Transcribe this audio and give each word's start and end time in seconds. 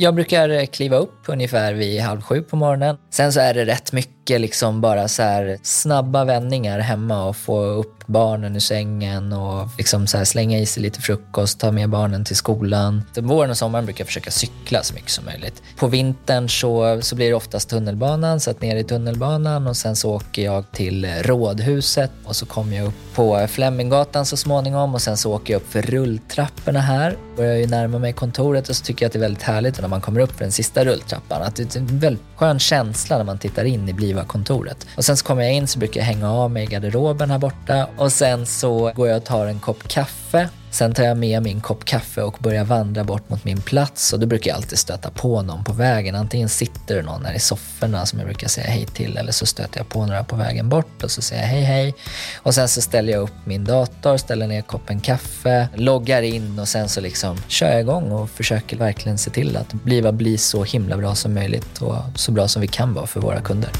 Jag 0.00 0.14
brukar 0.14 0.48
eh, 0.48 0.66
kliva 0.66 0.96
upp 0.96 1.20
ungefär 1.26 1.74
vid 1.74 2.00
halv 2.00 2.22
sju 2.22 2.42
på 2.42 2.56
morgonen. 2.56 2.96
Sen 3.10 3.32
så 3.32 3.40
är 3.40 3.54
det 3.54 3.64
rätt 3.64 3.92
mycket 3.92 4.40
liksom 4.40 4.80
bara 4.80 5.08
så 5.08 5.22
här 5.22 5.58
snabba 5.62 6.24
vändningar 6.24 6.78
hemma 6.78 7.24
och 7.24 7.36
få 7.36 7.60
upp 7.60 7.98
barnen 8.06 8.56
ur 8.56 8.60
sängen 8.60 9.32
och 9.32 9.68
liksom 9.78 10.06
så 10.06 10.24
slänga 10.24 10.58
i 10.58 10.66
sig 10.66 10.82
lite 10.82 11.00
frukost, 11.00 11.60
ta 11.60 11.72
med 11.72 11.88
barnen 11.90 12.24
till 12.24 12.36
skolan. 12.36 13.02
Våren 13.16 13.50
och 13.50 13.56
sommaren 13.56 13.84
brukar 13.84 14.00
jag 14.00 14.06
försöka 14.06 14.30
cykla 14.30 14.82
så 14.82 14.94
mycket 14.94 15.10
som 15.10 15.24
möjligt. 15.24 15.62
På 15.76 15.86
vintern 15.86 16.48
så, 16.48 16.98
så 17.02 17.16
blir 17.16 17.28
det 17.28 17.34
oftast 17.34 17.70
tunnelbanan, 17.70 18.40
så 18.40 18.50
att 18.50 18.62
ner 18.62 18.76
i 18.76 18.84
tunnelbanan 18.84 19.66
och 19.66 19.76
sen 19.76 19.96
så 19.96 20.14
åker 20.14 20.42
jag 20.42 20.72
till 20.72 21.06
Rådhuset 21.22 22.10
och 22.24 22.36
så 22.36 22.46
kommer 22.46 22.76
jag 22.76 22.86
upp 22.86 23.14
på 23.14 23.46
Fleminggatan 23.48 24.26
så 24.26 24.36
småningom 24.36 24.94
och 24.94 25.02
sen 25.02 25.16
så 25.16 25.34
åker 25.34 25.52
jag 25.52 25.60
upp 25.60 25.72
för 25.72 25.82
rulltrapporna 25.82 26.80
här. 26.80 27.16
Börjar 27.36 27.56
ju 27.56 27.66
närma 27.66 27.98
mig 27.98 28.12
kontoret 28.12 28.68
och 28.68 28.76
så 28.76 28.84
tycker 28.84 29.04
jag 29.04 29.08
att 29.08 29.12
det 29.12 29.18
är 29.18 29.20
väldigt 29.20 29.42
härligt 29.42 29.78
när 29.88 29.90
man 29.90 30.00
kommer 30.00 30.20
upp 30.20 30.32
för 30.32 30.44
den 30.44 30.52
sista 30.52 30.84
rulltrappan. 30.84 31.42
Att 31.42 31.56
det 31.56 31.76
är 31.76 31.78
en 31.78 31.98
väldigt 31.98 32.22
skön 32.36 32.58
känsla 32.58 33.16
när 33.16 33.24
man 33.24 33.38
tittar 33.38 33.64
in 33.64 33.88
i 33.88 33.92
Bliva-kontoret. 33.92 34.86
Och 34.96 35.04
sen 35.04 35.16
så 35.16 35.24
kommer 35.24 35.42
jag 35.42 35.52
in 35.52 35.66
så 35.66 35.78
brukar 35.78 36.00
jag 36.00 36.06
hänga 36.06 36.32
av 36.32 36.50
mig 36.50 36.62
i 36.62 36.66
garderoben 36.66 37.30
här 37.30 37.38
borta 37.38 37.86
och 37.96 38.12
sen 38.12 38.46
så 38.46 38.92
går 38.96 39.08
jag 39.08 39.16
och 39.16 39.24
tar 39.24 39.46
en 39.46 39.60
kopp 39.60 39.88
kaffe. 39.88 40.48
Sen 40.70 40.94
tar 40.94 41.04
jag 41.04 41.16
med 41.16 41.42
min 41.42 41.60
kopp 41.60 41.84
kaffe 41.84 42.22
och 42.22 42.36
börjar 42.40 42.64
vandra 42.64 43.04
bort 43.04 43.28
mot 43.28 43.44
min 43.44 43.60
plats 43.60 44.12
och 44.12 44.20
då 44.20 44.26
brukar 44.26 44.50
jag 44.50 44.56
alltid 44.56 44.78
stöta 44.78 45.10
på 45.10 45.42
någon 45.42 45.64
på 45.64 45.72
vägen. 45.72 46.14
Antingen 46.14 46.48
sitter 46.48 46.96
det 46.96 47.02
någon 47.02 47.24
här 47.24 47.34
i 47.34 47.38
sofforna 47.38 48.06
som 48.06 48.18
jag 48.18 48.28
brukar 48.28 48.48
säga 48.48 48.66
hej 48.66 48.86
till 48.86 49.16
eller 49.16 49.32
så 49.32 49.46
stöter 49.46 49.78
jag 49.78 49.88
på 49.88 50.06
några 50.06 50.24
på 50.24 50.36
vägen 50.36 50.68
bort 50.68 51.02
och 51.02 51.10
så 51.10 51.22
säger 51.22 51.42
jag 51.42 51.48
hej 51.48 51.62
hej. 51.62 51.94
Och 52.36 52.54
sen 52.54 52.68
så 52.68 52.80
ställer 52.80 53.12
jag 53.12 53.22
upp 53.22 53.34
min 53.44 53.64
dator, 53.64 54.16
ställer 54.16 54.46
ner 54.46 54.62
koppen 54.62 55.00
kaffe, 55.00 55.68
loggar 55.74 56.22
in 56.22 56.58
och 56.58 56.68
sen 56.68 56.88
så 56.88 57.00
liksom 57.00 57.36
kör 57.48 57.70
jag 57.70 57.80
igång 57.80 58.12
och 58.12 58.30
försöker 58.30 58.76
verkligen 58.76 59.18
se 59.18 59.30
till 59.30 59.56
att 59.56 59.72
Bliva 59.72 60.12
blir 60.12 60.36
så 60.36 60.64
himla 60.64 60.96
bra 60.96 61.14
som 61.14 61.34
möjligt 61.34 61.82
och 61.82 61.96
så 62.14 62.32
bra 62.32 62.48
som 62.48 62.62
vi 62.62 62.68
kan 62.68 62.94
vara 62.94 63.06
för 63.06 63.20
våra 63.20 63.40
kunder. 63.40 63.70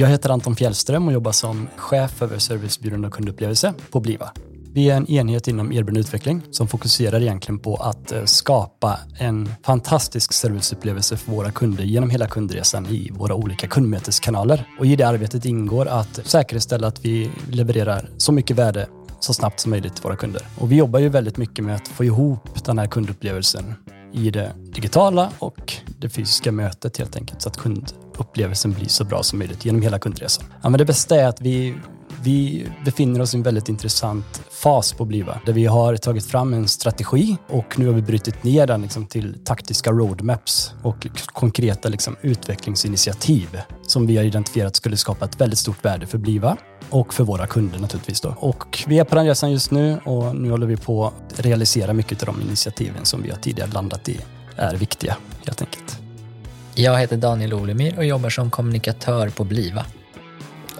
Jag 0.00 0.08
heter 0.08 0.30
Anton 0.30 0.56
Fjällström 0.56 1.06
och 1.06 1.12
jobbar 1.12 1.32
som 1.32 1.68
chef 1.76 2.22
över 2.22 2.38
servicebyrån 2.38 3.04
och 3.04 3.12
kundupplevelse 3.12 3.74
på 3.90 4.00
Bliva. 4.00 4.30
Vi 4.72 4.90
är 4.90 4.96
en 4.96 5.10
enhet 5.10 5.48
inom 5.48 5.72
erbjudande 5.72 6.00
utveckling 6.00 6.42
som 6.50 6.68
fokuserar 6.68 7.20
egentligen 7.20 7.58
på 7.58 7.76
att 7.76 8.12
eh, 8.12 8.24
skapa 8.24 8.98
en 9.18 9.52
fantastisk 9.64 10.32
serviceupplevelse 10.32 11.16
för 11.16 11.32
våra 11.32 11.50
kunder 11.50 11.84
genom 11.84 12.10
hela 12.10 12.26
kundresan 12.26 12.86
i 12.86 13.10
våra 13.12 13.34
olika 13.34 13.66
kundmöteskanaler. 13.66 14.64
Och 14.78 14.86
i 14.86 14.96
det 14.96 15.04
arbetet 15.04 15.44
ingår 15.44 15.86
att 15.86 16.20
säkerställa 16.26 16.86
att 16.86 17.04
vi 17.04 17.30
levererar 17.50 18.10
så 18.16 18.32
mycket 18.32 18.56
värde 18.56 18.86
så 19.20 19.34
snabbt 19.34 19.60
som 19.60 19.70
möjligt 19.70 19.94
till 19.94 20.02
våra 20.02 20.16
kunder. 20.16 20.42
Och 20.58 20.72
vi 20.72 20.76
jobbar 20.76 21.00
ju 21.00 21.08
väldigt 21.08 21.36
mycket 21.36 21.64
med 21.64 21.74
att 21.74 21.88
få 21.88 22.04
ihop 22.04 22.64
den 22.64 22.78
här 22.78 22.86
kundupplevelsen 22.86 23.74
i 24.12 24.30
det 24.30 24.52
digitala 24.74 25.32
och 25.38 25.74
det 25.98 26.08
fysiska 26.08 26.52
mötet 26.52 26.98
helt 26.98 27.16
enkelt 27.16 27.42
så 27.42 27.48
att 27.48 27.56
kundupplevelsen 27.56 28.72
blir 28.72 28.88
så 28.88 29.04
bra 29.04 29.22
som 29.22 29.38
möjligt 29.38 29.64
genom 29.64 29.82
hela 29.82 29.98
kundresan. 29.98 30.44
Ja, 30.62 30.68
men 30.68 30.78
det 30.78 30.84
bästa 30.84 31.16
är 31.16 31.26
att 31.26 31.40
vi 31.40 31.74
vi 32.22 32.66
befinner 32.84 33.20
oss 33.20 33.34
i 33.34 33.36
en 33.36 33.42
väldigt 33.42 33.68
intressant 33.68 34.42
fas 34.50 34.92
på 34.92 35.04
Bliva 35.04 35.40
där 35.46 35.52
vi 35.52 35.66
har 35.66 35.96
tagit 35.96 36.26
fram 36.26 36.54
en 36.54 36.68
strategi 36.68 37.36
och 37.48 37.78
nu 37.78 37.86
har 37.86 37.94
vi 37.94 38.02
brutit 38.02 38.44
ner 38.44 38.66
den 38.66 38.82
liksom 38.82 39.06
till 39.06 39.44
taktiska 39.44 39.90
roadmaps 39.90 40.74
och 40.82 41.06
konkreta 41.26 41.88
liksom 41.88 42.16
utvecklingsinitiativ 42.22 43.58
som 43.90 44.06
vi 44.06 44.16
har 44.16 44.24
identifierat 44.24 44.76
skulle 44.76 44.96
skapa 44.96 45.24
ett 45.24 45.40
väldigt 45.40 45.58
stort 45.58 45.84
värde 45.84 46.06
för 46.06 46.18
Bliva 46.18 46.56
och 46.90 47.14
för 47.14 47.24
våra 47.24 47.46
kunder 47.46 47.78
naturligtvis. 47.78 48.20
Då. 48.20 48.34
Och 48.38 48.84
vi 48.86 48.98
är 48.98 49.04
på 49.04 49.14
den 49.14 49.26
resan 49.26 49.52
just 49.52 49.70
nu 49.70 50.00
och 50.04 50.36
nu 50.36 50.50
håller 50.50 50.66
vi 50.66 50.76
på 50.76 51.06
att 51.06 51.40
realisera 51.40 51.92
mycket 51.92 52.22
av 52.22 52.34
de 52.34 52.42
initiativen 52.42 53.04
som 53.04 53.22
vi 53.22 53.30
har 53.30 53.36
tidigare 53.36 53.70
landat 53.70 54.08
i 54.08 54.20
är 54.56 54.74
viktiga 54.74 55.16
helt 55.44 55.62
enkelt. 55.62 55.98
Jag 56.74 56.98
heter 56.98 57.16
Daniel 57.16 57.54
Olemir 57.54 57.98
och 57.98 58.04
jobbar 58.04 58.30
som 58.30 58.50
kommunikatör 58.50 59.28
på 59.28 59.44
Bliva. 59.44 59.84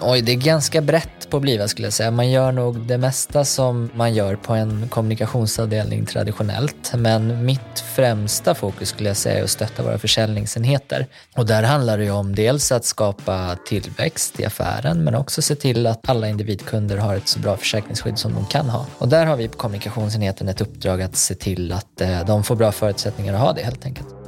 Oj, 0.03 0.21
det 0.21 0.31
är 0.31 0.35
ganska 0.35 0.81
brett 0.81 1.29
på 1.29 1.39
Bliva 1.39 1.67
skulle 1.67 1.85
jag 1.85 1.93
säga. 1.93 2.11
Man 2.11 2.31
gör 2.31 2.51
nog 2.51 2.79
det 2.79 2.97
mesta 2.97 3.45
som 3.45 3.89
man 3.95 4.13
gör 4.13 4.35
på 4.35 4.53
en 4.53 4.89
kommunikationsavdelning 4.89 6.05
traditionellt. 6.05 6.93
Men 6.97 7.45
mitt 7.45 7.79
främsta 7.95 8.55
fokus 8.55 8.89
skulle 8.89 9.09
jag 9.09 9.17
säga 9.17 9.39
är 9.39 9.43
att 9.43 9.49
stötta 9.49 9.83
våra 9.83 9.97
försäljningsenheter. 9.97 11.07
Och 11.35 11.45
där 11.45 11.63
handlar 11.63 11.97
det 11.97 12.03
ju 12.03 12.11
om 12.11 12.35
dels 12.35 12.71
att 12.71 12.85
skapa 12.85 13.57
tillväxt 13.65 14.39
i 14.39 14.45
affären 14.45 15.03
men 15.03 15.15
också 15.15 15.41
se 15.41 15.55
till 15.55 15.87
att 15.87 16.09
alla 16.09 16.27
individkunder 16.27 16.97
har 16.97 17.15
ett 17.15 17.27
så 17.27 17.39
bra 17.39 17.57
försäkringsskydd 17.57 18.17
som 18.17 18.33
de 18.33 18.45
kan 18.45 18.69
ha. 18.69 18.85
Och 18.97 19.07
där 19.07 19.25
har 19.25 19.35
vi 19.35 19.47
på 19.47 19.57
kommunikationsenheten 19.57 20.49
ett 20.49 20.61
uppdrag 20.61 21.01
att 21.01 21.15
se 21.15 21.35
till 21.35 21.71
att 21.71 22.01
eh, 22.01 22.25
de 22.25 22.43
får 22.43 22.55
bra 22.55 22.71
förutsättningar 22.71 23.33
att 23.33 23.41
ha 23.41 23.53
det 23.53 23.63
helt 23.63 23.85
enkelt. 23.85 24.20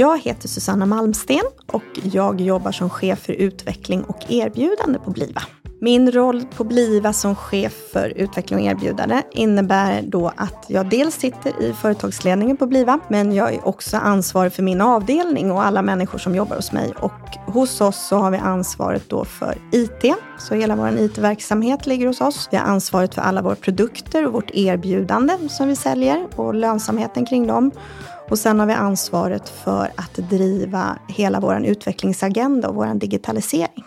Jag 0.00 0.20
heter 0.20 0.48
Susanna 0.48 0.86
Malmsten 0.86 1.42
och 1.66 1.82
jag 2.02 2.40
jobbar 2.40 2.72
som 2.72 2.90
chef 2.90 3.18
för 3.18 3.32
utveckling 3.32 4.04
och 4.04 4.16
erbjudande 4.28 4.98
på 4.98 5.10
Bliva. 5.10 5.42
Min 5.80 6.12
roll 6.12 6.44
på 6.56 6.64
Bliva 6.64 7.12
som 7.12 7.34
chef 7.34 7.72
för 7.92 8.12
utveckling 8.16 8.58
och 8.58 8.64
erbjudande 8.64 9.22
innebär 9.32 10.02
då 10.02 10.32
att 10.36 10.64
jag 10.68 10.90
dels 10.90 11.14
sitter 11.14 11.62
i 11.62 11.72
företagsledningen 11.72 12.56
på 12.56 12.66
Bliva, 12.66 13.00
men 13.08 13.32
jag 13.34 13.54
är 13.54 13.68
också 13.68 13.96
ansvarig 13.96 14.52
för 14.52 14.62
min 14.62 14.80
avdelning 14.80 15.50
och 15.50 15.64
alla 15.64 15.82
människor 15.82 16.18
som 16.18 16.34
jobbar 16.34 16.56
hos 16.56 16.72
mig. 16.72 16.92
Och 16.96 17.52
hos 17.54 17.80
oss 17.80 18.08
så 18.08 18.16
har 18.16 18.30
vi 18.30 18.38
ansvaret 18.38 19.08
då 19.08 19.24
för 19.24 19.58
IT, 19.72 20.14
så 20.38 20.54
hela 20.54 20.76
vår 20.76 20.98
IT-verksamhet 20.98 21.86
ligger 21.86 22.06
hos 22.06 22.20
oss. 22.20 22.48
Vi 22.50 22.56
har 22.56 22.64
ansvaret 22.64 23.14
för 23.14 23.22
alla 23.22 23.42
våra 23.42 23.56
produkter 23.56 24.26
och 24.26 24.32
vårt 24.32 24.50
erbjudande 24.50 25.48
som 25.48 25.68
vi 25.68 25.76
säljer 25.76 26.26
och 26.36 26.54
lönsamheten 26.54 27.26
kring 27.26 27.46
dem. 27.46 27.70
Och 28.30 28.38
sen 28.38 28.60
har 28.60 28.66
vi 28.66 28.72
ansvaret 28.72 29.48
för 29.48 29.90
att 29.96 30.14
driva 30.14 30.98
hela 31.08 31.40
vår 31.40 31.66
utvecklingsagenda 31.66 32.68
och 32.68 32.74
vår 32.74 32.94
digitalisering. 32.94 33.84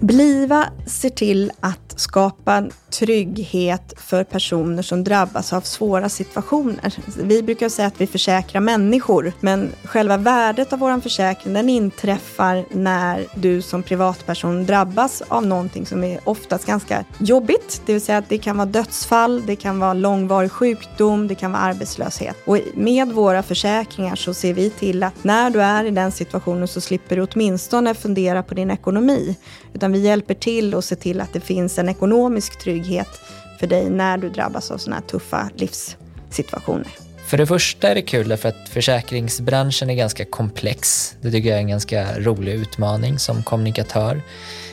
Bliva 0.00 0.66
ser 0.86 1.10
till 1.10 1.52
att 1.60 1.89
skapa 2.00 2.64
trygghet 2.90 3.94
för 3.96 4.24
personer 4.24 4.82
som 4.82 5.04
drabbas 5.04 5.52
av 5.52 5.60
svåra 5.60 6.08
situationer. 6.08 6.94
Vi 7.22 7.42
brukar 7.42 7.68
säga 7.68 7.88
att 7.88 8.00
vi 8.00 8.06
försäkrar 8.06 8.60
människor, 8.60 9.32
men 9.40 9.72
själva 9.84 10.16
värdet 10.16 10.72
av 10.72 10.78
vår 10.78 11.00
försäkring 11.00 11.54
den 11.54 11.68
inträffar 11.68 12.64
när 12.70 13.26
du 13.34 13.62
som 13.62 13.82
privatperson 13.82 14.66
drabbas 14.66 15.22
av 15.28 15.46
någonting 15.46 15.86
som 15.86 16.04
är 16.04 16.20
oftast 16.24 16.66
ganska 16.66 17.04
jobbigt. 17.18 17.82
Det 17.86 17.92
vill 17.92 18.02
säga 18.02 18.18
att 18.18 18.28
det 18.28 18.38
kan 18.38 18.56
vara 18.56 18.66
dödsfall, 18.66 19.42
det 19.46 19.56
kan 19.56 19.78
vara 19.78 19.94
långvarig 19.94 20.52
sjukdom, 20.52 21.28
det 21.28 21.34
kan 21.34 21.52
vara 21.52 21.62
arbetslöshet. 21.62 22.36
Och 22.44 22.58
med 22.74 23.08
våra 23.08 23.42
försäkringar 23.42 24.16
så 24.16 24.34
ser 24.34 24.54
vi 24.54 24.70
till 24.70 25.02
att 25.02 25.24
när 25.24 25.50
du 25.50 25.62
är 25.62 25.84
i 25.84 25.90
den 25.90 26.12
situationen 26.12 26.68
så 26.68 26.80
slipper 26.80 27.16
du 27.16 27.22
åtminstone 27.22 27.94
fundera 27.94 28.42
på 28.42 28.54
din 28.54 28.70
ekonomi. 28.70 29.36
Utan 29.74 29.92
vi 29.92 29.98
hjälper 29.98 30.34
till 30.34 30.74
och 30.74 30.84
ser 30.84 30.96
till 30.96 31.20
att 31.20 31.32
det 31.32 31.40
finns 31.40 31.78
en 31.78 31.88
ekonomisk 31.90 32.58
trygghet 32.58 33.20
för 33.60 33.66
dig 33.66 33.90
när 33.90 34.18
du 34.18 34.28
drabbas 34.28 34.70
av 34.70 34.78
sådana 34.78 34.96
här 34.96 35.08
tuffa 35.08 35.50
livssituationer. 35.54 36.88
För 37.26 37.38
det 37.38 37.46
första 37.46 37.88
är 37.88 37.94
det 37.94 38.02
kul 38.02 38.28
därför 38.28 38.48
att 38.48 38.68
försäkringsbranschen 38.68 39.90
är 39.90 39.94
ganska 39.94 40.24
komplex. 40.24 41.14
Det 41.20 41.30
tycker 41.30 41.48
jag 41.48 41.56
är 41.56 41.62
en 41.62 41.68
ganska 41.68 42.18
rolig 42.18 42.52
utmaning 42.52 43.18
som 43.18 43.42
kommunikatör. 43.42 44.22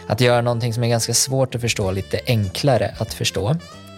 Att 0.08 0.22
göra 0.22 0.42
någonting 0.42 0.74
som 0.74 0.84
är 0.84 0.88
ganska 0.88 1.14
svårt 1.14 1.56
att 1.56 1.62
förstå 1.62 1.92
lite 1.92 2.20
enklare 2.28 2.96
att 3.00 3.14
förstå. 3.14 3.56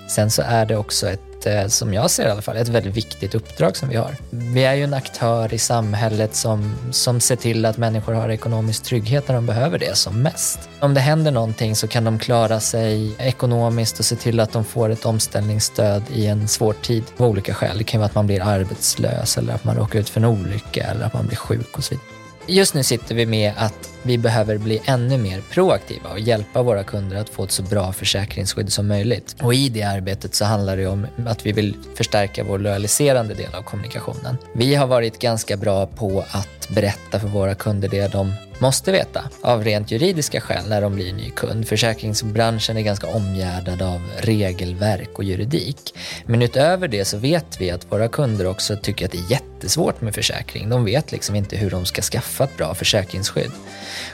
Sen 0.10 0.32
så 0.32 0.42
är 0.42 0.66
det 0.66 0.78
också 0.78 1.10
ett 1.10 1.29
ett, 1.40 1.46
eh, 1.46 1.68
som 1.68 1.94
jag 1.94 2.12
ser 2.12 2.28
i 2.28 2.32
alla 2.32 2.42
fall, 2.42 2.58
ett 2.58 2.68
väldigt 2.68 2.98
viktigt 2.98 3.36
uppdrag 3.36 3.78
som 3.78 3.90
vi 3.90 3.96
har. 3.96 4.16
Vi 4.30 4.64
är 4.64 4.74
ju 4.74 4.84
en 4.84 4.94
aktör 4.94 5.54
i 5.54 5.58
samhället 5.58 6.36
som, 6.36 6.76
som 6.92 7.20
ser 7.20 7.36
till 7.36 7.66
att 7.66 7.78
människor 7.78 8.14
har 8.14 8.30
ekonomisk 8.30 8.84
trygghet 8.84 9.28
när 9.28 9.36
de 9.36 9.46
behöver 9.46 9.80
det 9.80 9.98
som 9.98 10.22
mest. 10.22 10.70
Om 10.80 10.94
det 10.94 11.02
händer 11.02 11.32
någonting 11.32 11.76
så 11.76 11.88
kan 11.88 12.04
de 12.04 12.20
klara 12.20 12.60
sig 12.60 13.16
ekonomiskt 13.18 14.00
och 14.00 14.06
se 14.06 14.16
till 14.16 14.40
att 14.40 14.52
de 14.52 14.66
får 14.66 14.90
ett 14.90 15.06
omställningsstöd 15.06 16.04
i 16.14 16.28
en 16.28 16.48
svår 16.48 16.74
tid 16.74 17.04
av 17.18 17.26
olika 17.26 17.54
skäl. 17.54 17.78
Det 17.78 17.84
kan 17.84 18.00
vara 18.00 18.06
att 18.06 18.16
man 18.16 18.28
blir 18.28 18.42
arbetslös 18.42 19.38
eller 19.38 19.54
att 19.54 19.64
man 19.64 19.76
råkar 19.76 20.00
ut 20.00 20.10
för 20.10 20.20
en 20.20 20.26
olycka 20.26 20.84
eller 20.84 21.06
att 21.06 21.14
man 21.14 21.28
blir 21.28 21.38
sjuk 21.38 21.78
och 21.78 21.84
så 21.84 21.96
vidare. 21.96 22.19
Just 22.50 22.74
nu 22.74 22.84
sitter 22.84 23.16
vi 23.16 23.26
med 23.26 23.54
att 23.58 23.90
vi 24.04 24.18
behöver 24.18 24.58
bli 24.58 24.82
ännu 24.86 25.18
mer 25.18 25.42
proaktiva 25.52 26.10
och 26.10 26.20
hjälpa 26.20 26.62
våra 26.64 26.84
kunder 26.84 27.18
att 27.18 27.30
få 27.30 27.44
ett 27.44 27.52
så 27.52 27.64
bra 27.64 27.94
försäkringsskydd 27.94 28.74
som 28.74 28.88
möjligt. 28.88 29.36
Och 29.42 29.54
i 29.54 29.70
det 29.70 29.84
arbetet 29.84 30.36
så 30.36 30.46
handlar 30.46 30.78
det 30.78 30.88
om 30.88 31.08
att 31.28 31.46
vi 31.46 31.52
vill 31.52 31.78
förstärka 31.96 32.44
vår 32.44 32.58
lojaliserande 32.58 33.34
del 33.34 33.56
av 33.56 33.62
kommunikationen. 33.62 34.38
Vi 34.54 34.76
har 34.76 34.88
varit 34.88 35.20
ganska 35.20 35.58
bra 35.58 35.86
på 35.86 36.26
att 36.32 36.70
berätta 36.70 37.20
för 37.20 37.28
våra 37.28 37.56
kunder 37.56 37.90
det 37.90 38.12
de 38.12 38.34
måste 38.60 38.92
veta 38.92 39.30
av 39.42 39.64
rent 39.64 39.92
juridiska 39.92 40.42
skäl 40.42 40.70
när 40.70 40.82
de 40.82 40.96
blir 40.96 41.14
ny 41.14 41.30
kund. 41.30 41.68
Försäkringsbranschen 41.68 42.78
är 42.78 42.82
ganska 42.82 43.08
omgärdad 43.08 43.82
av 43.82 44.02
regelverk 44.18 45.10
och 45.18 45.24
juridik. 45.24 45.96
Men 46.26 46.42
utöver 46.42 46.88
det 46.88 47.06
så 47.06 47.18
vet 47.18 47.62
vi 47.62 47.72
att 47.72 47.92
våra 47.92 48.08
kunder 48.08 48.48
också 48.48 48.78
tycker 48.84 49.06
att 49.06 49.12
det 49.12 49.18
är 49.18 49.32
jättesvårt 49.32 50.02
med 50.02 50.16
försäkring. 50.16 50.70
De 50.70 50.86
vet 50.86 51.12
liksom 51.12 51.36
inte 51.36 51.58
hur 51.58 51.70
de 51.70 51.86
ska 51.86 52.02
skaffa 52.02 52.44
ett 52.44 52.58
bra 52.58 52.76
försäkringsskydd. 52.76 53.52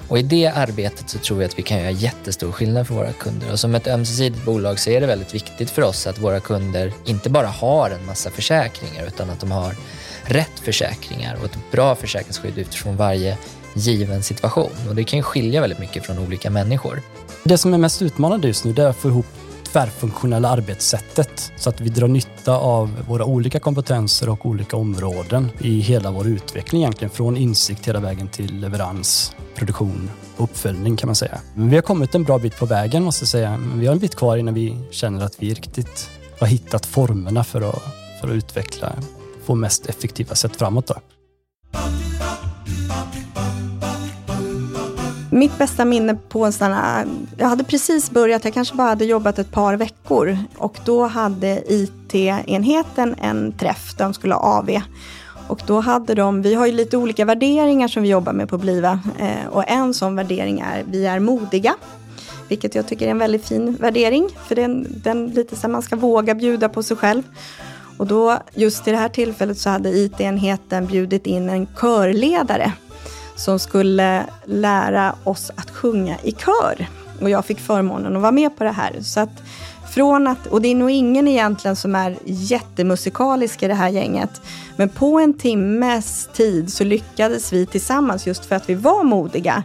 Och 0.07 0.19
i 0.19 0.21
det 0.21 0.47
arbetet 0.47 1.09
så 1.09 1.17
tror 1.17 1.41
jag 1.41 1.49
att 1.49 1.59
vi 1.59 1.63
kan 1.63 1.79
göra 1.79 1.91
jättestor 1.91 2.51
skillnad 2.51 2.87
för 2.87 2.95
våra 2.95 3.13
kunder. 3.13 3.51
Och 3.51 3.59
som 3.59 3.75
ett 3.75 3.87
ömsesidigt 3.87 4.45
bolag 4.45 4.79
så 4.79 4.89
är 4.89 5.01
det 5.01 5.07
väldigt 5.07 5.35
viktigt 5.35 5.69
för 5.69 5.81
oss 5.81 6.07
att 6.07 6.19
våra 6.19 6.39
kunder 6.39 6.93
inte 7.05 7.29
bara 7.29 7.47
har 7.47 7.89
en 7.89 8.05
massa 8.05 8.29
försäkringar 8.29 9.07
utan 9.07 9.29
att 9.29 9.39
de 9.39 9.51
har 9.51 9.75
rätt 10.25 10.59
försäkringar 10.63 11.35
och 11.35 11.45
ett 11.45 11.71
bra 11.71 11.95
försäkringsskydd 11.95 12.57
utifrån 12.57 12.97
varje 12.97 13.37
given 13.75 14.23
situation. 14.23 14.71
Och 14.89 14.95
det 14.95 15.03
kan 15.03 15.19
ju 15.19 15.23
skilja 15.23 15.61
väldigt 15.61 15.79
mycket 15.79 16.05
från 16.05 16.19
olika 16.19 16.49
människor. 16.49 17.01
Det 17.43 17.57
som 17.57 17.73
är 17.73 17.77
mest 17.77 18.01
utmanande 18.01 18.47
just 18.47 18.65
nu 18.65 18.73
det 18.73 18.83
är 18.83 18.87
att 18.87 18.95
få 18.95 19.07
ihop 19.07 19.25
tvärfunktionella 19.75 20.49
arbetssättet 20.49 21.51
så 21.57 21.69
att 21.69 21.81
vi 21.81 21.89
drar 21.89 22.07
nytta 22.07 22.57
av 22.57 23.03
våra 23.07 23.25
olika 23.25 23.59
kompetenser 23.59 24.29
och 24.29 24.45
olika 24.45 24.77
områden 24.77 25.51
i 25.59 25.79
hela 25.79 26.11
vår 26.11 26.27
utveckling 26.27 26.81
egentligen 26.81 27.09
från 27.09 27.37
insikt 27.37 27.87
hela 27.87 27.99
vägen 27.99 28.27
till 28.27 28.59
leverans, 28.59 29.35
produktion 29.55 30.09
och 30.37 30.43
uppföljning 30.43 30.97
kan 30.97 31.07
man 31.07 31.15
säga. 31.15 31.39
Men 31.55 31.69
vi 31.69 31.75
har 31.75 31.81
kommit 31.81 32.15
en 32.15 32.23
bra 32.23 32.39
bit 32.39 32.57
på 32.57 32.65
vägen 32.65 33.03
måste 33.03 33.23
jag 33.23 33.29
säga. 33.29 33.57
Men 33.57 33.79
vi 33.79 33.85
har 33.85 33.93
en 33.93 33.99
bit 33.99 34.15
kvar 34.15 34.37
innan 34.37 34.53
vi 34.53 34.77
känner 34.91 35.25
att 35.25 35.35
vi 35.39 35.53
riktigt 35.53 36.09
har 36.39 36.47
hittat 36.47 36.85
formerna 36.85 37.43
för 37.43 37.61
att, 37.69 37.83
för 38.21 38.27
att 38.27 38.33
utveckla 38.33 38.93
få 39.45 39.55
mest 39.55 39.85
effektiva 39.85 40.35
sätt 40.35 40.55
framåt. 40.55 40.87
Då. 40.87 40.95
Mitt 45.35 45.57
bästa 45.57 45.85
minne 45.85 46.15
på 46.29 46.45
en 46.45 46.53
sån 46.53 46.71
här, 46.71 47.05
jag 47.37 47.47
hade 47.47 47.63
precis 47.63 48.11
börjat, 48.11 48.45
jag 48.45 48.53
kanske 48.53 48.75
bara 48.75 48.87
hade 48.87 49.05
jobbat 49.05 49.39
ett 49.39 49.51
par 49.51 49.73
veckor 49.73 50.37
och 50.57 50.79
då 50.85 51.05
hade 51.05 51.63
IT-enheten 51.67 53.15
en 53.21 53.51
träff 53.51 53.97
där 53.97 54.05
de 54.05 54.13
skulle 54.13 54.33
ha 54.33 54.41
AV. 54.41 54.69
Och 55.47 55.61
då 55.67 55.79
hade 55.79 56.15
de, 56.15 56.41
vi 56.41 56.53
har 56.53 56.65
ju 56.65 56.71
lite 56.71 56.97
olika 56.97 57.25
värderingar 57.25 57.87
som 57.87 58.03
vi 58.03 58.09
jobbar 58.09 58.33
med 58.33 58.49
på 58.49 58.57
Bliva 58.57 58.99
eh, 59.19 59.47
och 59.51 59.69
en 59.69 59.93
sån 59.93 60.15
värdering 60.15 60.59
är 60.59 60.83
vi 60.91 61.05
är 61.05 61.19
modiga. 61.19 61.75
Vilket 62.47 62.75
jag 62.75 62.87
tycker 62.87 63.07
är 63.07 63.11
en 63.11 63.19
väldigt 63.19 63.47
fin 63.47 63.75
värdering, 63.75 64.29
för 64.47 64.55
den, 64.55 64.87
den 65.03 65.27
lite 65.27 65.55
så 65.55 65.67
man 65.67 65.81
ska 65.81 65.95
våga 65.95 66.35
bjuda 66.35 66.69
på 66.69 66.83
sig 66.83 66.97
själv. 66.97 67.23
Och 67.97 68.07
då, 68.07 68.37
just 68.53 68.87
i 68.87 68.91
det 68.91 68.97
här 68.97 69.09
tillfället 69.09 69.57
så 69.57 69.69
hade 69.69 69.89
IT-enheten 69.89 70.85
bjudit 70.85 71.27
in 71.27 71.49
en 71.49 71.67
körledare 71.75 72.73
som 73.35 73.59
skulle 73.59 74.25
lära 74.45 75.15
oss 75.23 75.51
att 75.55 75.69
sjunga 75.69 76.17
i 76.23 76.31
kör. 76.31 76.87
Och 77.21 77.29
jag 77.29 77.45
fick 77.45 77.59
förmånen 77.59 78.15
att 78.15 78.21
vara 78.21 78.31
med 78.31 78.57
på 78.57 78.63
det 78.63 78.71
här. 78.71 79.01
Så 79.01 79.19
att 79.19 79.41
från 79.93 80.27
att, 80.27 80.47
och 80.47 80.61
det 80.61 80.67
är 80.67 80.75
nog 80.75 80.91
ingen 80.91 81.27
egentligen 81.27 81.75
som 81.75 81.95
är 81.95 82.17
jättemusikalisk 82.25 83.63
i 83.63 83.67
det 83.67 83.73
här 83.73 83.89
gänget. 83.89 84.41
Men 84.75 84.89
på 84.89 85.19
en 85.19 85.33
timmes 85.33 86.29
tid 86.33 86.73
så 86.73 86.83
lyckades 86.83 87.53
vi 87.53 87.65
tillsammans, 87.65 88.27
just 88.27 88.45
för 88.45 88.55
att 88.55 88.69
vi 88.69 88.73
var 88.73 89.03
modiga, 89.03 89.63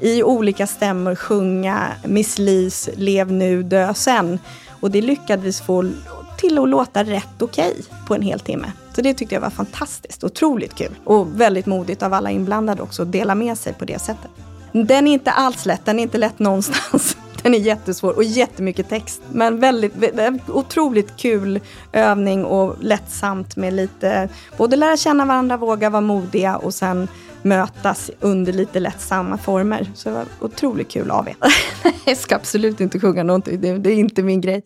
i 0.00 0.22
olika 0.22 0.66
stämmor 0.66 1.14
sjunga 1.14 1.86
Miss 2.04 2.38
Lis 2.38 2.88
Lev 2.96 3.32
nu, 3.32 3.62
dö 3.62 3.94
sen. 3.94 4.38
Och 4.80 4.90
det 4.90 5.02
lyckades 5.02 5.60
få 5.60 5.90
till 6.38 6.58
att 6.58 6.68
låta 6.68 7.04
rätt 7.04 7.42
okej 7.42 7.70
okay 7.70 7.82
på 8.06 8.14
en 8.14 8.22
hel 8.22 8.40
timme. 8.40 8.72
Så 9.00 9.04
det 9.04 9.14
tyckte 9.14 9.34
jag 9.34 9.42
var 9.42 9.50
fantastiskt, 9.50 10.24
otroligt 10.24 10.74
kul. 10.74 10.94
Och 11.04 11.40
väldigt 11.40 11.66
modigt 11.66 12.02
av 12.02 12.14
alla 12.14 12.30
inblandade 12.30 12.82
också 12.82 13.02
att 13.02 13.12
dela 13.12 13.34
med 13.34 13.58
sig 13.58 13.72
på 13.72 13.84
det 13.84 13.98
sättet. 13.98 14.30
Den 14.72 15.06
är 15.06 15.12
inte 15.12 15.30
alls 15.30 15.66
lätt, 15.66 15.84
den 15.84 15.98
är 15.98 16.02
inte 16.02 16.18
lätt 16.18 16.38
någonstans. 16.38 17.16
Den 17.42 17.54
är 17.54 17.58
jättesvår 17.58 18.16
och 18.16 18.24
jättemycket 18.24 18.88
text. 18.88 19.22
Men 19.32 19.60
väldigt, 19.60 19.92
otroligt 20.48 21.16
kul 21.16 21.60
övning 21.92 22.44
och 22.44 22.76
lättsamt 22.80 23.56
med 23.56 23.72
lite, 23.72 24.28
både 24.56 24.76
lära 24.76 24.96
känna 24.96 25.24
varandra, 25.24 25.56
våga 25.56 25.90
vara 25.90 26.00
modiga 26.00 26.56
och 26.56 26.74
sen 26.74 27.08
mötas 27.42 28.10
under 28.20 28.52
lite 28.52 28.80
lättsamma 28.80 29.38
former. 29.38 29.90
Så 29.94 30.08
det 30.08 30.14
var 30.14 30.24
otroligt 30.40 30.90
kul 30.90 31.10
av 31.10 31.28
er. 31.28 31.36
jag 32.04 32.16
ska 32.16 32.36
absolut 32.36 32.80
inte 32.80 33.00
sjunga 33.00 33.22
någonting, 33.22 33.60
det, 33.60 33.78
det 33.78 33.90
är 33.90 33.96
inte 33.96 34.22
min 34.22 34.40
grej. 34.40 34.62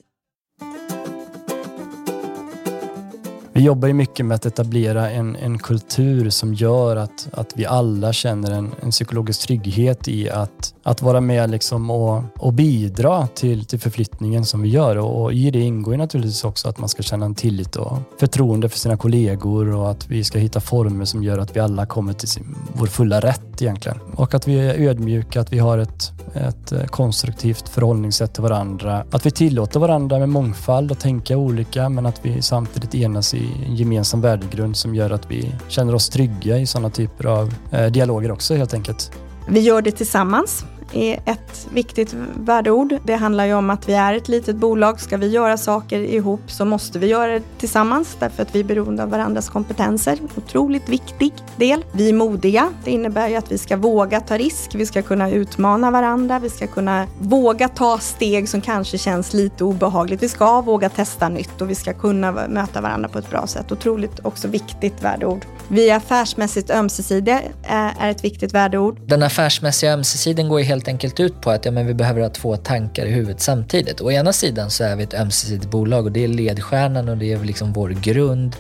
Vi 3.56 3.62
jobbar 3.62 3.88
ju 3.88 3.94
mycket 3.94 4.26
med 4.26 4.34
att 4.34 4.46
etablera 4.46 5.10
en, 5.10 5.36
en 5.36 5.58
kultur 5.58 6.30
som 6.30 6.54
gör 6.54 6.96
att, 6.96 7.28
att 7.32 7.52
vi 7.54 7.66
alla 7.66 8.12
känner 8.12 8.50
en, 8.50 8.70
en 8.82 8.90
psykologisk 8.90 9.40
trygghet 9.40 10.08
i 10.08 10.30
att, 10.30 10.74
att 10.82 11.02
vara 11.02 11.20
med 11.20 11.50
liksom 11.50 11.90
och, 11.90 12.22
och 12.38 12.52
bidra 12.52 13.26
till, 13.26 13.64
till 13.64 13.80
förflyttningen 13.80 14.44
som 14.44 14.62
vi 14.62 14.68
gör. 14.68 14.96
Och, 14.96 15.22
och 15.22 15.32
i 15.32 15.50
det 15.50 15.60
ingår 15.60 15.94
ju 15.94 15.98
naturligtvis 15.98 16.44
också 16.44 16.68
att 16.68 16.78
man 16.78 16.88
ska 16.88 17.02
känna 17.02 17.26
en 17.26 17.34
tillit 17.34 17.76
och 17.76 17.98
förtroende 18.20 18.68
för 18.68 18.78
sina 18.78 18.96
kollegor 18.96 19.74
och 19.74 19.90
att 19.90 20.10
vi 20.10 20.24
ska 20.24 20.38
hitta 20.38 20.60
former 20.60 21.04
som 21.04 21.22
gör 21.22 21.38
att 21.38 21.56
vi 21.56 21.60
alla 21.60 21.86
kommer 21.86 22.12
till 22.12 22.28
sin, 22.28 22.56
vår 22.72 22.86
fulla 22.86 23.20
rätt 23.20 23.62
egentligen. 23.62 23.98
Och 24.16 24.34
att 24.34 24.48
vi 24.48 24.58
är 24.58 24.88
ödmjuka, 24.88 25.40
att 25.40 25.52
vi 25.52 25.58
har 25.58 25.78
ett, 25.78 26.12
ett 26.34 26.72
eh, 26.72 26.84
konstruktivt 26.84 27.68
förhållningssätt 27.68 28.34
till 28.34 28.42
varandra. 28.42 29.04
Att 29.10 29.26
vi 29.26 29.30
tillåter 29.30 29.80
varandra 29.80 30.18
med 30.18 30.28
mångfald 30.28 30.90
och 30.90 30.98
tänka 30.98 31.36
olika 31.36 31.88
men 31.88 32.06
att 32.06 32.20
vi 32.22 32.42
samtidigt 32.42 32.94
enas 32.94 33.34
i 33.34 33.43
en 33.66 33.76
gemensam 33.76 34.20
värdegrund 34.20 34.76
som 34.76 34.94
gör 34.94 35.10
att 35.10 35.30
vi 35.30 35.54
känner 35.68 35.94
oss 35.94 36.08
trygga 36.08 36.58
i 36.58 36.66
sådana 36.66 36.90
typer 36.90 37.26
av 37.26 37.54
eh, 37.70 37.86
dialoger 37.86 38.30
också 38.30 38.54
helt 38.54 38.74
enkelt. 38.74 39.12
Vi 39.48 39.60
gör 39.60 39.82
det 39.82 39.90
tillsammans 39.90 40.64
är 40.92 41.20
ett 41.26 41.66
viktigt 41.72 42.14
värdeord. 42.34 42.94
Det 43.04 43.14
handlar 43.14 43.44
ju 43.44 43.54
om 43.54 43.70
att 43.70 43.88
vi 43.88 43.94
är 43.94 44.14
ett 44.14 44.28
litet 44.28 44.56
bolag. 44.56 45.00
Ska 45.00 45.16
vi 45.16 45.28
göra 45.28 45.56
saker 45.56 46.00
ihop 46.00 46.40
så 46.46 46.64
måste 46.64 46.98
vi 46.98 47.06
göra 47.06 47.32
det 47.32 47.42
tillsammans 47.58 48.16
därför 48.18 48.42
att 48.42 48.54
vi 48.54 48.60
är 48.60 48.64
beroende 48.64 49.02
av 49.02 49.10
varandras 49.10 49.48
kompetenser. 49.48 50.18
Otroligt 50.36 50.88
viktig 50.88 51.32
del. 51.56 51.84
Vi 51.92 52.08
är 52.08 52.12
modiga. 52.12 52.68
Det 52.84 52.90
innebär 52.90 53.28
ju 53.28 53.36
att 53.36 53.52
vi 53.52 53.58
ska 53.58 53.76
våga 53.76 54.20
ta 54.20 54.38
risk. 54.38 54.74
Vi 54.74 54.86
ska 54.86 55.02
kunna 55.02 55.30
utmana 55.30 55.90
varandra. 55.90 56.38
Vi 56.38 56.50
ska 56.50 56.66
kunna 56.66 57.06
våga 57.18 57.68
ta 57.68 57.98
steg 57.98 58.48
som 58.48 58.60
kanske 58.60 58.98
känns 58.98 59.32
lite 59.32 59.64
obehagligt. 59.64 60.22
Vi 60.22 60.28
ska 60.28 60.60
våga 60.60 60.88
testa 60.88 61.28
nytt 61.28 61.60
och 61.60 61.70
vi 61.70 61.74
ska 61.74 61.92
kunna 61.92 62.32
möta 62.32 62.80
varandra 62.80 63.08
på 63.08 63.18
ett 63.18 63.30
bra 63.30 63.46
sätt. 63.46 63.72
Otroligt 63.72 64.20
också 64.22 64.48
viktigt 64.48 65.02
värdeord. 65.02 65.44
Vi 65.68 65.90
är 65.90 65.96
affärsmässigt 65.96 66.70
ömsesidiga 66.70 67.40
är 67.68 68.10
ett 68.10 68.24
viktigt 68.24 68.54
värdeord. 68.54 69.00
Den 69.06 69.22
affärsmässiga 69.22 69.92
ömsesidigheten 69.92 70.48
går 70.48 70.60
ju 70.60 70.66
helt 70.66 70.73
helt 70.74 70.88
enkelt 70.88 71.20
ut 71.20 71.40
på 71.40 71.50
att 71.50 71.64
ja, 71.64 71.70
men 71.70 71.86
vi 71.86 71.94
behöver 71.94 72.20
ha 72.20 72.28
två 72.28 72.56
tankar 72.56 73.06
i 73.06 73.10
huvudet 73.10 73.40
samtidigt. 73.40 74.00
Å 74.00 74.10
ena 74.10 74.32
sidan 74.32 74.70
så 74.70 74.84
är 74.84 74.96
vi 74.96 75.02
ett 75.02 75.14
ömsesidigt 75.14 75.70
bolag 75.70 76.04
och 76.04 76.12
det 76.12 76.24
är 76.24 76.28
ledstjärnan 76.28 77.08
och 77.08 77.16
det 77.16 77.32
är 77.32 77.44
liksom 77.44 77.72
vår 77.72 77.90
grund. 77.90 78.56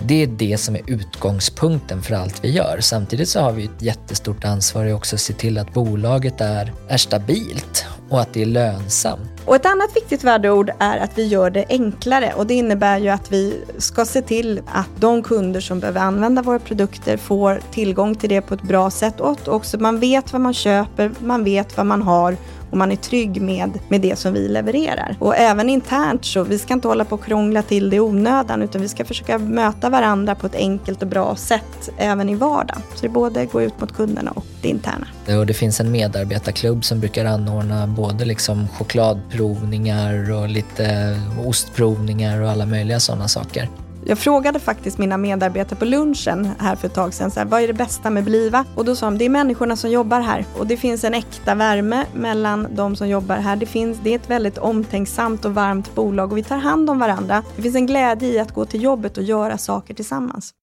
Det 0.00 0.22
är 0.22 0.26
det 0.26 0.58
som 0.58 0.74
är 0.74 0.82
utgångspunkten 0.86 2.02
för 2.02 2.14
allt 2.14 2.44
vi 2.44 2.50
gör. 2.50 2.78
Samtidigt 2.80 3.28
så 3.28 3.40
har 3.40 3.52
vi 3.52 3.64
ett 3.64 3.82
jättestort 3.82 4.44
ansvar 4.44 4.86
i 4.86 4.92
också 4.92 5.16
att 5.16 5.20
se 5.20 5.32
till 5.32 5.58
att 5.58 5.74
bolaget 5.74 6.40
är, 6.40 6.72
är 6.88 6.96
stabilt 6.96 7.86
och 8.08 8.20
att 8.20 8.32
det 8.32 8.42
är 8.42 8.46
lönsamt. 8.46 9.30
Och 9.44 9.56
ett 9.56 9.66
annat 9.66 9.96
viktigt 9.96 10.24
värdeord 10.24 10.70
är 10.78 10.98
att 10.98 11.18
vi 11.18 11.26
gör 11.26 11.50
det 11.50 11.64
enklare 11.68 12.32
och 12.36 12.46
det 12.46 12.54
innebär 12.54 12.98
ju 12.98 13.08
att 13.08 13.32
vi 13.32 13.64
ska 13.78 14.04
se 14.04 14.22
till 14.22 14.60
att 14.66 14.88
de 14.96 15.22
kunder 15.22 15.60
som 15.60 15.80
behöver 15.80 16.00
använda 16.00 16.42
våra 16.42 16.58
produkter 16.58 17.16
får 17.16 17.60
tillgång 17.70 18.14
till 18.14 18.28
det 18.28 18.40
på 18.40 18.54
ett 18.54 18.62
bra 18.62 18.90
sätt 18.90 19.20
och 19.20 19.30
att 19.30 19.48
också 19.48 19.78
man 19.78 20.00
vet 20.00 20.32
vad 20.32 20.40
man 20.40 20.54
köper, 20.54 21.12
man 21.18 21.44
vet 21.44 21.76
vad 21.76 21.86
man 21.86 22.02
har 22.02 22.36
och 22.70 22.76
man 22.76 22.92
är 22.92 22.96
trygg 22.96 23.42
med, 23.42 23.78
med 23.88 24.00
det 24.00 24.18
som 24.18 24.32
vi 24.32 24.48
levererar. 24.48 25.16
Och 25.18 25.36
även 25.36 25.70
internt 25.70 26.24
så, 26.24 26.42
vi 26.42 26.58
ska 26.58 26.74
inte 26.74 26.88
hålla 26.88 27.04
på 27.04 27.14
och 27.14 27.24
krångla 27.24 27.62
till 27.62 27.90
det 27.90 27.96
i 27.96 28.00
onödan 28.00 28.62
utan 28.62 28.80
vi 28.80 28.88
ska 28.88 29.04
försöka 29.04 29.38
möta 29.38 29.90
varandra 29.90 30.34
på 30.34 30.46
ett 30.46 30.54
enkelt 30.54 31.02
och 31.02 31.08
bra 31.08 31.36
sätt 31.36 31.90
även 31.98 32.28
i 32.28 32.34
vardagen. 32.34 32.82
Så 32.94 33.02
det 33.02 33.08
både 33.08 33.46
går 33.46 33.62
ut 33.62 33.80
mot 33.80 33.92
kunderna 33.92 34.30
och 34.30 34.44
det 34.62 34.68
interna. 34.68 35.06
Och 35.38 35.46
det 35.46 35.54
finns 35.54 35.80
en 35.80 35.90
medarbetarklubb 35.90 36.84
som 36.84 37.00
brukar 37.00 37.24
anordna 37.24 37.86
både 37.86 38.24
liksom 38.24 38.68
chokladprovningar 38.68 40.32
och 40.32 40.48
lite 40.48 41.18
ostprovningar 41.46 42.40
och 42.40 42.50
alla 42.50 42.66
möjliga 42.66 43.00
sådana 43.00 43.28
saker. 43.28 43.68
Jag 44.04 44.18
frågade 44.18 44.58
faktiskt 44.58 44.98
mina 44.98 45.16
medarbetare 45.16 45.78
på 45.78 45.84
lunchen 45.84 46.48
här 46.58 46.76
för 46.76 46.86
ett 46.86 46.94
tag 46.94 47.14
sedan, 47.14 47.30
så 47.30 47.40
här, 47.40 47.46
vad 47.46 47.62
är 47.62 47.66
det 47.66 47.74
bästa 47.74 48.10
med 48.10 48.24
Bliva? 48.24 48.64
Och 48.74 48.84
då 48.84 48.96
sa 48.96 49.06
de, 49.06 49.18
det 49.18 49.24
är 49.24 49.28
människorna 49.28 49.76
som 49.76 49.90
jobbar 49.90 50.20
här. 50.20 50.44
Och 50.58 50.66
det 50.66 50.76
finns 50.76 51.04
en 51.04 51.14
äkta 51.14 51.54
värme 51.54 52.06
mellan 52.14 52.66
de 52.74 52.96
som 52.96 53.08
jobbar 53.08 53.36
här. 53.36 53.56
Det, 53.56 53.66
finns, 53.66 53.98
det 54.02 54.10
är 54.10 54.16
ett 54.16 54.30
väldigt 54.30 54.58
omtänksamt 54.58 55.44
och 55.44 55.54
varmt 55.54 55.94
bolag 55.94 56.32
och 56.32 56.38
vi 56.38 56.42
tar 56.42 56.56
hand 56.56 56.90
om 56.90 56.98
varandra. 56.98 57.42
Det 57.56 57.62
finns 57.62 57.76
en 57.76 57.86
glädje 57.86 58.28
i 58.28 58.38
att 58.38 58.54
gå 58.54 58.64
till 58.64 58.82
jobbet 58.82 59.16
och 59.16 59.22
göra 59.22 59.58
saker 59.58 59.94
tillsammans. 59.94 60.54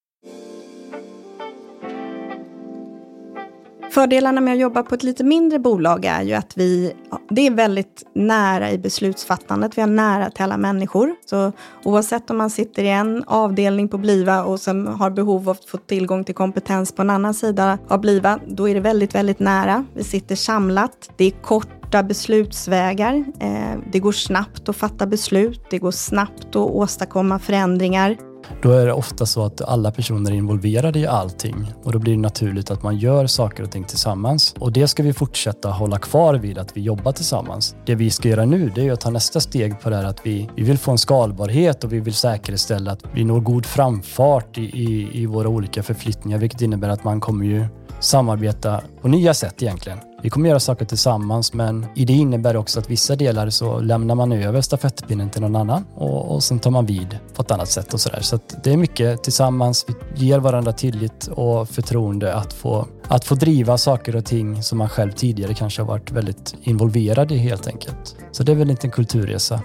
Fördelarna 3.95 4.41
med 4.41 4.53
att 4.53 4.59
jobba 4.59 4.83
på 4.83 4.95
ett 4.95 5.03
lite 5.03 5.23
mindre 5.23 5.59
bolag 5.59 6.05
är 6.05 6.21
ju 6.21 6.33
att 6.33 6.57
vi, 6.57 6.93
det 7.29 7.47
är 7.47 7.51
väldigt 7.51 8.03
nära 8.13 8.71
i 8.71 8.77
beslutsfattandet. 8.77 9.77
Vi 9.77 9.81
har 9.81 9.89
nära 9.89 10.29
till 10.29 10.43
alla 10.43 10.57
människor. 10.57 11.15
Så 11.25 11.51
oavsett 11.83 12.29
om 12.29 12.37
man 12.37 12.49
sitter 12.49 12.83
i 12.83 12.89
en 12.89 13.23
avdelning 13.27 13.89
på 13.89 13.97
Bliva 13.97 14.43
och 14.43 14.59
sen 14.59 14.87
har 14.87 15.09
behov 15.09 15.49
av 15.49 15.55
att 15.55 15.65
få 15.65 15.77
tillgång 15.77 16.23
till 16.23 16.35
kompetens 16.35 16.91
på 16.91 17.01
en 17.01 17.09
annan 17.09 17.33
sida 17.33 17.77
av 17.87 18.01
Bliva, 18.01 18.39
då 18.47 18.69
är 18.69 18.73
det 18.73 18.79
väldigt, 18.79 19.15
väldigt 19.15 19.39
nära. 19.39 19.85
Vi 19.93 20.03
sitter 20.03 20.35
samlat. 20.35 21.11
Det 21.17 21.25
är 21.25 21.31
korta 21.31 22.03
beslutsvägar. 22.03 23.25
Eh, 23.39 23.79
det 23.91 23.99
går 23.99 24.11
snabbt 24.11 24.69
att 24.69 24.75
fatta 24.75 25.05
beslut. 25.05 25.61
Det 25.69 25.77
går 25.77 25.91
snabbt 25.91 26.47
att 26.49 26.55
åstadkomma 26.55 27.39
förändringar. 27.39 28.17
Då 28.61 28.71
är 28.71 28.85
det 28.85 28.93
ofta 28.93 29.25
så 29.25 29.45
att 29.45 29.61
alla 29.61 29.91
personer 29.91 30.31
är 30.31 30.35
involverade 30.35 30.99
i 30.99 31.07
allting 31.07 31.73
och 31.83 31.91
då 31.91 31.99
blir 31.99 32.13
det 32.13 32.21
naturligt 32.21 32.71
att 32.71 32.83
man 32.83 32.97
gör 32.97 33.27
saker 33.27 33.63
och 33.63 33.71
ting 33.71 33.83
tillsammans. 33.83 34.55
Och 34.59 34.71
det 34.71 34.87
ska 34.87 35.03
vi 35.03 35.13
fortsätta 35.13 35.69
hålla 35.69 35.99
kvar 35.99 36.33
vid, 36.33 36.57
att 36.57 36.77
vi 36.77 36.81
jobbar 36.81 37.11
tillsammans. 37.11 37.75
Det 37.85 37.95
vi 37.95 38.09
ska 38.09 38.29
göra 38.29 38.45
nu, 38.45 38.71
det 38.75 38.87
är 38.87 38.91
att 38.91 39.01
ta 39.01 39.09
nästa 39.09 39.39
steg 39.39 39.79
på 39.81 39.89
det 39.89 39.95
här 39.95 40.03
att 40.03 40.25
vi, 40.25 40.49
vi 40.55 40.63
vill 40.63 40.77
få 40.77 40.91
en 40.91 40.97
skalbarhet 40.97 41.83
och 41.83 41.93
vi 41.93 41.99
vill 41.99 42.13
säkerställa 42.13 42.91
att 42.91 43.03
vi 43.13 43.23
når 43.23 43.39
god 43.39 43.65
framfart 43.65 44.57
i, 44.57 44.61
i, 44.61 45.09
i 45.21 45.25
våra 45.25 45.49
olika 45.49 45.83
förflyttningar, 45.83 46.37
vilket 46.37 46.61
innebär 46.61 46.89
att 46.89 47.03
man 47.03 47.19
kommer 47.21 47.45
ju 47.45 47.65
samarbeta 47.99 48.81
på 49.01 49.07
nya 49.07 49.33
sätt 49.33 49.63
egentligen. 49.63 49.97
Vi 50.25 50.29
kommer 50.29 50.49
göra 50.49 50.59
saker 50.59 50.85
tillsammans 50.85 51.53
men 51.53 51.85
i 51.95 52.05
det 52.05 52.13
innebär 52.13 52.55
också 52.55 52.79
att 52.79 52.89
vissa 52.89 53.15
delar 53.15 53.49
så 53.49 53.79
lämnar 53.79 54.15
man 54.15 54.31
över 54.31 54.61
stafettpinnen 54.61 55.29
till 55.29 55.41
någon 55.41 55.55
annan 55.55 55.85
och, 55.95 56.35
och 56.35 56.43
sen 56.43 56.59
tar 56.59 56.71
man 56.71 56.85
vid 56.85 57.19
på 57.35 57.41
ett 57.41 57.51
annat 57.51 57.69
sätt 57.69 57.93
och 57.93 57.99
sådär. 57.99 58.21
Så, 58.21 58.37
så 58.37 58.57
det 58.63 58.73
är 58.73 58.77
mycket 58.77 59.23
tillsammans. 59.23 59.85
Vi 60.15 60.25
ger 60.25 60.39
varandra 60.39 60.71
tillit 60.71 61.27
och 61.27 61.69
förtroende 61.69 62.35
att 62.35 62.53
få, 62.53 62.87
att 63.07 63.25
få 63.25 63.35
driva 63.35 63.77
saker 63.77 64.15
och 64.15 64.25
ting 64.25 64.63
som 64.63 64.77
man 64.77 64.89
själv 64.89 65.11
tidigare 65.11 65.53
kanske 65.53 65.81
har 65.81 65.87
varit 65.87 66.11
väldigt 66.11 66.55
involverad 66.63 67.31
i 67.31 67.37
helt 67.37 67.67
enkelt. 67.67 68.15
Så 68.31 68.43
det 68.43 68.51
är 68.51 68.55
väl 68.55 68.71
inte 68.71 68.87
en 68.87 68.91
kulturresa. 68.91 69.61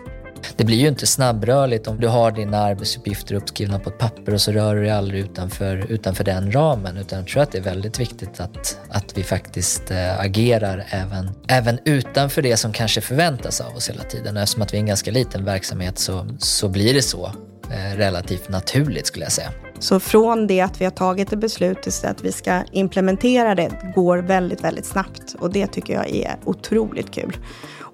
Det 0.57 0.65
blir 0.65 0.77
ju 0.77 0.89
inte 0.89 1.07
snabbrörligt 1.07 1.87
om 1.87 2.01
du 2.01 2.09
har 2.09 2.31
dina 2.31 2.59
arbetsuppgifter 2.59 3.35
uppskrivna 3.35 3.79
på 3.79 3.91
ett 3.91 3.99
papper 3.99 4.35
och 4.35 4.41
så 4.41 4.53
rör 4.53 4.75
du 4.75 4.83
dig 4.83 4.91
aldrig 4.91 5.21
utanför, 5.21 5.77
utanför 5.77 6.25
den 6.25 6.53
ramen. 6.53 6.97
Utan 6.97 7.19
jag 7.19 7.29
tror 7.29 7.43
att 7.43 7.53
det 7.53 7.59
är 7.59 7.63
väldigt 7.63 8.01
viktigt 8.01 8.41
att, 8.41 8.79
att 8.89 9.19
vi 9.19 9.23
faktiskt 9.23 9.91
eh, 9.91 10.21
agerar 10.21 10.87
även, 10.91 11.31
även 11.49 11.79
utanför 11.85 12.43
det 12.43 12.57
som 12.57 12.73
kanske 12.73 13.01
förväntas 13.01 13.61
av 13.61 13.77
oss 13.77 13.89
hela 13.89 14.03
tiden. 14.03 14.37
Eftersom 14.37 14.63
att 14.63 14.75
vi 14.75 14.77
är 14.77 14.81
en 14.81 14.87
ganska 14.87 15.11
liten 15.11 15.45
verksamhet 15.45 15.99
så, 15.99 16.27
så 16.39 16.69
blir 16.69 16.95
det 16.95 17.03
så 17.03 17.33
eh, 17.71 17.97
relativt 17.97 18.49
naturligt 18.49 19.07
skulle 19.07 19.25
jag 19.25 19.33
säga. 19.33 19.53
Så 19.81 20.01
från 20.01 20.47
det 20.47 20.61
att 20.61 20.81
vi 20.81 20.85
har 20.85 20.93
tagit 20.93 21.33
ett 21.33 21.39
beslut 21.39 21.83
till 21.83 22.09
att 22.09 22.25
vi 22.25 22.33
ska 22.33 22.63
implementera 22.73 23.55
det 23.55 23.71
går 23.95 24.19
väldigt, 24.19 24.65
väldigt 24.65 24.87
snabbt. 24.87 25.37
Och 25.39 25.53
det 25.53 25.67
tycker 25.67 25.95
jag 25.95 26.11
är 26.11 26.37
otroligt 26.45 27.11
kul. 27.11 27.37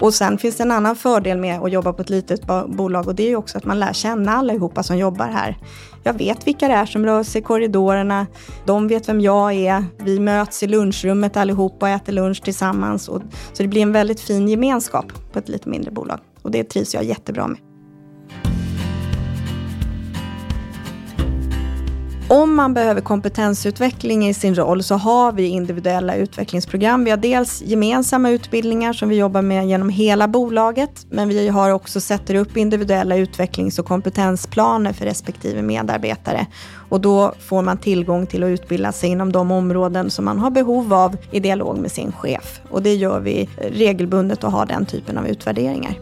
Och 0.00 0.14
sen 0.14 0.38
finns 0.38 0.56
det 0.56 0.62
en 0.62 0.72
annan 0.72 0.96
fördel 0.96 1.38
med 1.38 1.60
att 1.60 1.72
jobba 1.72 1.92
på 1.92 2.02
ett 2.02 2.10
litet 2.10 2.40
bolag 2.68 3.08
och 3.08 3.14
det 3.14 3.22
är 3.22 3.28
ju 3.28 3.36
också 3.36 3.58
att 3.58 3.64
man 3.64 3.78
lär 3.78 3.92
känna 3.92 4.32
allihopa 4.32 4.82
som 4.82 4.98
jobbar 4.98 5.26
här. 5.26 5.58
Jag 6.02 6.12
vet 6.12 6.46
vilka 6.46 6.68
det 6.68 6.74
är 6.74 6.86
som 6.86 7.06
rör 7.06 7.22
sig 7.22 7.40
i 7.40 7.44
korridorerna. 7.44 8.26
De 8.64 8.88
vet 8.88 9.08
vem 9.08 9.20
jag 9.20 9.54
är. 9.54 9.84
Vi 9.98 10.20
möts 10.20 10.62
i 10.62 10.66
lunchrummet 10.66 11.36
allihopa 11.36 11.86
och 11.86 11.90
äter 11.90 12.12
lunch 12.12 12.42
tillsammans. 12.42 13.08
Och, 13.08 13.22
så 13.52 13.62
det 13.62 13.68
blir 13.68 13.82
en 13.82 13.92
väldigt 13.92 14.20
fin 14.20 14.48
gemenskap 14.48 15.32
på 15.32 15.38
ett 15.38 15.48
lite 15.48 15.68
mindre 15.68 15.90
bolag. 15.90 16.18
Och 16.42 16.50
det 16.50 16.64
trivs 16.64 16.94
jag 16.94 17.04
jättebra 17.04 17.48
med. 17.48 17.65
Om 22.28 22.54
man 22.54 22.74
behöver 22.74 23.00
kompetensutveckling 23.00 24.28
i 24.28 24.34
sin 24.34 24.54
roll 24.54 24.82
så 24.82 24.94
har 24.94 25.32
vi 25.32 25.46
individuella 25.46 26.16
utvecklingsprogram. 26.16 27.04
Vi 27.04 27.10
har 27.10 27.16
dels 27.18 27.62
gemensamma 27.62 28.30
utbildningar 28.30 28.92
som 28.92 29.08
vi 29.08 29.16
jobbar 29.16 29.42
med 29.42 29.68
genom 29.68 29.88
hela 29.88 30.28
bolaget, 30.28 31.06
men 31.10 31.28
vi 31.28 31.48
har 31.48 31.70
också 31.70 32.00
sätter 32.00 32.34
upp 32.34 32.56
individuella 32.56 33.16
utvecklings 33.16 33.78
och 33.78 33.86
kompetensplaner 33.86 34.92
för 34.92 35.04
respektive 35.04 35.62
medarbetare. 35.62 36.46
Och 36.88 37.00
då 37.00 37.34
får 37.40 37.62
man 37.62 37.78
tillgång 37.78 38.26
till 38.26 38.44
att 38.44 38.48
utbilda 38.48 38.92
sig 38.92 39.10
inom 39.10 39.32
de 39.32 39.50
områden 39.50 40.10
som 40.10 40.24
man 40.24 40.38
har 40.38 40.50
behov 40.50 40.94
av 40.94 41.16
i 41.30 41.40
dialog 41.40 41.78
med 41.78 41.92
sin 41.92 42.12
chef. 42.12 42.60
Och 42.70 42.82
det 42.82 42.94
gör 42.94 43.20
vi 43.20 43.48
regelbundet 43.56 44.44
och 44.44 44.52
har 44.52 44.66
den 44.66 44.86
typen 44.86 45.18
av 45.18 45.28
utvärderingar. 45.28 45.98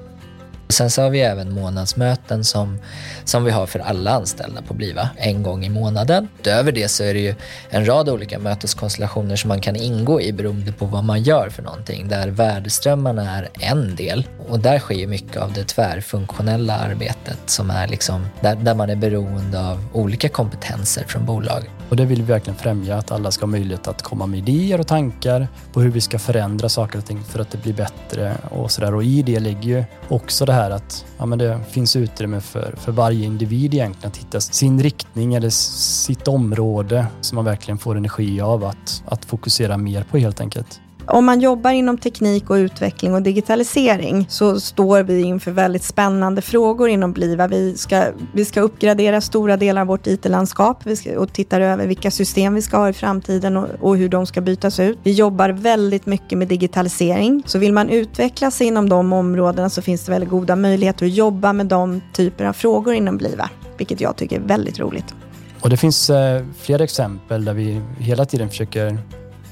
Sen 0.68 0.90
så 0.90 1.02
har 1.02 1.11
vi 1.11 1.21
även 1.21 1.52
månadsmöten 1.52 2.44
som, 2.44 2.78
som 3.25 3.44
vi 3.44 3.50
har 3.50 3.66
för 3.66 3.78
alla 3.78 4.11
anställda 4.11 4.62
på 4.62 4.75
Bliva 4.75 5.09
en 5.16 5.42
gång 5.42 5.64
i 5.64 5.68
månaden. 5.68 6.28
Utöver 6.40 6.73
det 6.73 6.88
så 6.88 7.04
är 7.04 7.14
det 7.14 7.21
ju 7.21 7.35
en 7.71 7.87
rad 7.87 8.09
olika 8.09 8.38
möteskonstellationer 8.38 9.37
som 9.37 9.49
man 9.49 9.61
kan 9.61 9.76
ingå 9.76 10.21
i 10.21 10.33
beroende 10.33 10.73
på 10.73 10.87
vad 10.87 11.04
man 11.04 11.23
gör 11.23 11.49
för 11.49 11.62
någonting. 11.62 12.09
Där 12.09 12.28
värdeströmmarna 12.28 13.37
är 13.37 13.49
en 13.61 13.97
del 13.97 14.28
och 14.49 14.61
där 14.61 14.78
sker 14.78 15.06
mycket 15.06 15.37
av 15.37 15.52
det 15.52 15.64
tvärfunktionella 15.64 16.76
arbetet 16.76 17.38
som 17.47 17.71
är 17.71 17.88
liksom 17.88 18.26
där, 18.40 18.56
där 18.56 18.75
man 18.75 18.90
är 18.90 18.97
beroende 18.97 19.61
av 19.61 19.85
olika 19.92 20.28
kompetenser 20.28 21.04
från 21.09 21.26
bolag. 21.26 21.62
Och 21.88 21.96
det 21.96 22.04
vill 22.04 22.22
vi 22.22 22.32
verkligen 22.32 22.58
främja, 22.58 22.96
att 22.96 23.10
alla 23.10 23.30
ska 23.30 23.42
ha 23.42 23.50
möjlighet 23.50 23.88
att 23.88 24.02
komma 24.02 24.26
med 24.26 24.38
idéer 24.38 24.80
och 24.80 24.86
tankar 24.86 25.48
på 25.72 25.80
hur 25.80 25.90
vi 25.90 26.00
ska 26.00 26.18
förändra 26.18 26.68
saker 26.68 26.98
och 26.98 27.04
ting 27.04 27.24
för 27.24 27.38
att 27.38 27.50
det 27.50 27.62
blir 27.62 27.74
bättre 27.74 28.36
och 28.50 28.70
sådär. 28.70 28.94
Och 28.94 29.04
i 29.04 29.22
det 29.22 29.40
ligger 29.40 29.62
ju 29.62 29.84
också 30.08 30.44
det 30.44 30.52
här 30.52 30.70
att 30.70 31.04
ja, 31.18 31.26
men 31.26 31.38
det 31.38 31.60
finns 31.70 31.96
utrymme 31.96 32.40
för, 32.40 32.74
för 32.76 32.92
varje 32.92 33.26
individ 33.26 33.74
egentligen 33.74 34.10
att 34.10 34.16
hitta 34.16 34.40
sin 34.40 34.82
riktning 34.82 35.34
eller 35.34 35.50
sitt 35.50 36.28
område 36.28 37.06
som 37.20 37.36
man 37.36 37.44
verkligen 37.44 37.78
får 37.78 37.96
energi 37.96 38.40
av 38.40 38.64
att, 38.64 39.02
att 39.06 39.24
fokusera 39.24 39.76
mer 39.76 40.04
på 40.10 40.18
helt 40.18 40.40
enkelt. 40.40 40.80
Om 41.06 41.25
man 41.25 41.40
jobbar 41.40 41.70
inom 41.70 41.99
teknik 41.99 42.50
och 42.50 42.54
utveckling 42.54 43.14
och 43.14 43.23
digitalisering 43.23 44.26
så 44.28 44.61
står 44.61 45.02
vi 45.02 45.23
inför 45.23 45.50
väldigt 45.50 45.82
spännande 45.82 46.42
frågor 46.42 46.88
inom 46.88 47.12
Bliva. 47.12 47.46
Vi 47.46 47.76
ska, 47.76 48.04
vi 48.34 48.44
ska 48.44 48.61
uppgradera 48.61 49.20
stora 49.20 49.56
delar 49.56 49.80
av 49.80 49.87
vårt 49.87 50.06
IT-landskap 50.06 50.82
och 51.16 51.32
tittar 51.32 51.61
över 51.61 51.87
vilka 51.87 52.11
system 52.11 52.54
vi 52.54 52.62
ska 52.62 52.76
ha 52.76 52.88
i 52.88 52.92
framtiden 52.92 53.56
och, 53.56 53.68
och, 53.80 53.96
hur 53.96 54.08
de 54.08 54.26
ska 54.26 54.40
bytas 54.40 54.80
ut. 54.80 54.99
Vi 55.02 55.12
jobbar 55.12 55.49
väldigt 55.49 56.06
mycket 56.06 56.38
med 56.38 56.49
digitalisering. 56.49 57.42
Så 57.46 57.58
vill 57.58 57.73
man 57.73 57.88
utveckla 57.88 58.50
sig 58.50 58.66
inom 58.66 58.88
de 58.88 59.12
områdena 59.12 59.70
så 59.70 59.82
finns 59.82 60.04
det 60.04 60.12
väldigt 60.12 60.30
goda 60.30 60.56
möjligheter 60.56 61.06
att 61.06 61.14
jobba 61.14 61.52
med 61.52 61.66
de 61.66 62.00
typer 62.12 62.44
av 62.44 62.52
frågor 62.52 62.94
inom 62.94 63.16
Bliva, 63.16 63.50
vilket 63.76 64.00
jag 64.00 64.16
tycker 64.16 64.37
är 64.37 64.40
väldigt 64.40 64.78
roligt. 64.78 65.14
Och 65.61 65.70
det 65.70 65.76
finns 65.76 66.11
eh, 66.11 66.44
flera 66.58 66.84
exempel 66.84 67.44
där 67.44 67.54
vi 67.54 67.80
hela 67.99 68.25
tiden 68.25 68.49
försöker 68.49 68.99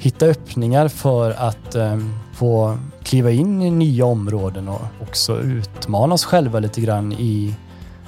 hitta 0.02 0.26
öppningar 0.26 0.88
för 0.88 1.30
att 1.30 1.74
eh, 1.74 1.98
få 2.34 2.78
kliva 3.02 3.30
in 3.30 3.62
i 3.62 3.70
nya 3.70 4.04
områden 4.04 4.68
och 4.68 4.80
också 5.00 5.40
utmana 5.40 6.14
oss 6.14 6.24
själva 6.24 6.58
lite 6.58 6.80
grann 6.80 7.12
i 7.12 7.54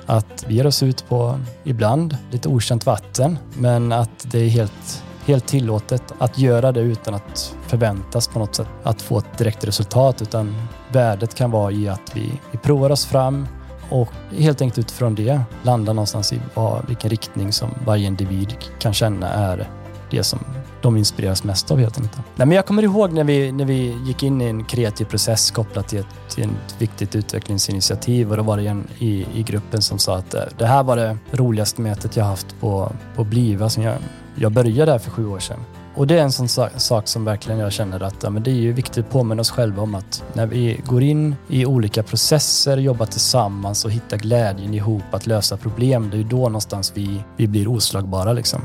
att 0.06 0.44
vi 0.48 0.54
ger 0.54 0.66
oss 0.66 0.82
ut 0.82 1.08
på 1.08 1.38
ibland 1.64 2.16
lite 2.30 2.48
okänt 2.48 2.86
vatten 2.86 3.38
men 3.58 3.92
att 3.92 4.26
det 4.32 4.38
är 4.38 4.48
helt, 4.48 5.04
helt 5.26 5.46
tillåtet 5.46 6.02
att 6.18 6.38
göra 6.38 6.72
det 6.72 6.80
utan 6.80 7.14
att 7.14 7.56
förväntas 7.66 8.28
på 8.28 8.38
något 8.38 8.54
sätt 8.54 8.68
att 8.82 9.02
få 9.02 9.18
ett 9.18 9.38
direkt 9.38 9.64
resultat 9.64 10.22
utan 10.22 10.54
värdet 10.92 11.34
kan 11.34 11.50
vara 11.50 11.72
i 11.72 11.88
att 11.88 12.16
vi, 12.16 12.32
vi 12.52 12.58
provar 12.58 12.90
oss 12.90 13.04
fram 13.04 13.48
och 13.90 14.12
helt 14.38 14.60
enkelt 14.60 14.78
utifrån 14.78 15.14
det 15.14 15.40
landa 15.62 15.92
någonstans 15.92 16.32
i 16.32 16.40
vad, 16.54 16.88
vilken 16.88 17.10
riktning 17.10 17.52
som 17.52 17.70
varje 17.86 18.06
individ 18.06 18.54
kan 18.78 18.94
känna 18.94 19.28
är 19.28 19.68
det 20.10 20.24
som 20.24 20.38
de 20.84 20.96
inspireras 20.96 21.44
mest 21.44 21.70
av 21.70 21.78
helt 21.78 21.98
enkelt. 21.98 22.22
Nej, 22.36 22.46
men 22.46 22.56
jag 22.56 22.66
kommer 22.66 22.82
ihåg 22.82 23.12
när 23.12 23.24
vi, 23.24 23.52
när 23.52 23.64
vi 23.64 23.96
gick 24.04 24.22
in 24.22 24.40
i 24.40 24.44
en 24.44 24.64
kreativ 24.64 25.04
process 25.04 25.50
kopplat 25.50 25.88
till 25.88 25.98
ett, 25.98 26.34
till 26.34 26.44
ett 26.44 26.82
viktigt 26.82 27.16
utvecklingsinitiativ 27.16 28.30
och 28.30 28.36
då 28.36 28.42
var 28.42 28.56
det 28.56 28.66
en 28.66 28.88
i, 28.98 29.26
i 29.34 29.42
gruppen 29.42 29.82
som 29.82 29.98
sa 29.98 30.16
att 30.16 30.34
eh, 30.34 30.42
det 30.58 30.66
här 30.66 30.82
var 30.82 30.96
det 30.96 31.18
roligaste 31.30 31.80
mötet 31.80 32.16
jag 32.16 32.24
haft 32.24 32.60
på, 32.60 32.92
på 33.16 33.24
Bliva 33.24 33.70
sen 33.70 33.84
jag, 33.84 33.96
jag 34.34 34.52
började 34.52 34.92
där 34.92 34.98
för 34.98 35.10
sju 35.10 35.26
år 35.26 35.38
sedan. 35.38 35.58
Och 35.96 36.06
det 36.06 36.18
är 36.18 36.22
en 36.22 36.32
sån 36.32 36.48
sak 36.76 37.08
som 37.08 37.24
verkligen 37.24 37.60
jag 37.60 37.72
känner 37.72 38.02
att 38.02 38.22
ja, 38.22 38.30
men 38.30 38.42
det 38.42 38.50
är 38.50 38.54
ju 38.54 38.72
viktigt 38.72 39.04
att 39.04 39.12
påminna 39.12 39.40
oss 39.40 39.50
själva 39.50 39.82
om 39.82 39.94
att 39.94 40.24
när 40.32 40.46
vi 40.46 40.80
går 40.86 41.02
in 41.02 41.36
i 41.48 41.66
olika 41.66 42.02
processer, 42.02 42.76
jobbar 42.76 43.06
tillsammans 43.06 43.84
och 43.84 43.90
hittar 43.90 44.16
glädjen 44.16 44.74
ihop 44.74 45.02
att 45.10 45.26
lösa 45.26 45.56
problem, 45.56 46.10
det 46.10 46.16
är 46.16 46.18
ju 46.18 46.24
då 46.24 46.36
någonstans 46.36 46.92
vi, 46.94 47.24
vi 47.36 47.46
blir 47.46 47.68
oslagbara 47.68 48.32
liksom. 48.32 48.60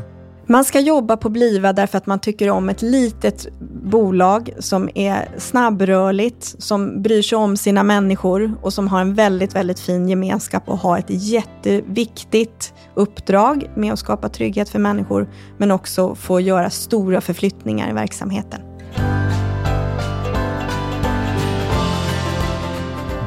Man 0.52 0.66
ska 0.66 0.80
jobba 0.80 1.18
på 1.18 1.30
Bliva 1.30 1.74
därför 1.74 1.98
att 1.98 2.06
man 2.06 2.20
tycker 2.20 2.50
om 2.50 2.70
ett 2.70 2.82
litet 2.82 3.48
bolag 3.84 4.50
som 4.60 4.90
är 4.96 5.30
snabbrörligt, 5.38 6.56
som 6.64 7.02
bryr 7.02 7.22
sig 7.22 7.38
om 7.38 7.58
sina 7.58 7.84
människor 7.84 8.54
och 8.62 8.74
som 8.74 8.88
har 8.88 9.02
en 9.02 9.14
väldigt, 9.14 9.56
väldigt 9.56 9.80
fin 9.80 10.10
gemenskap 10.10 10.64
och 10.66 10.78
har 10.78 10.98
ett 10.98 11.10
jätteviktigt 11.10 12.74
uppdrag 12.94 13.70
med 13.76 13.94
att 13.94 14.00
skapa 14.00 14.30
trygghet 14.30 14.70
för 14.70 14.80
människor, 14.80 15.30
men 15.58 15.72
också 15.72 16.16
få 16.16 16.40
göra 16.40 16.70
stora 16.70 17.22
förflyttningar 17.22 17.90
i 17.90 17.94
verksamheten. 17.94 18.62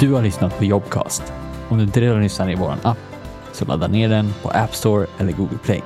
Du 0.00 0.12
har 0.12 0.23
lyssnat 0.23 0.59
på 0.59 0.64
Jobcast. 0.64 1.33
Om 1.69 1.79
du 1.79 1.85
inte 1.85 2.00
redan 2.00 2.23
lyssnar 2.23 2.50
i 2.50 2.55
vår 2.55 2.75
app, 2.83 2.99
så 3.52 3.64
ladda 3.64 3.88
ner 3.88 4.09
den 4.09 4.35
på 4.43 4.50
App 4.50 4.75
Store 4.75 5.07
eller 5.19 5.33
Google 5.33 5.59
Play. 5.64 5.83